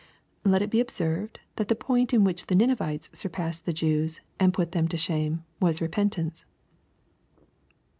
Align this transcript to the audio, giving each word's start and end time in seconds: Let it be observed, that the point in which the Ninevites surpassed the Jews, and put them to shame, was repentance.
Let 0.43 0.63
it 0.63 0.71
be 0.71 0.79
observed, 0.79 1.39
that 1.57 1.67
the 1.67 1.75
point 1.75 2.11
in 2.11 2.23
which 2.23 2.47
the 2.47 2.55
Ninevites 2.55 3.11
surpassed 3.13 3.67
the 3.67 3.71
Jews, 3.71 4.19
and 4.39 4.51
put 4.51 4.71
them 4.71 4.87
to 4.87 4.97
shame, 4.97 5.43
was 5.59 5.79
repentance. 5.79 6.43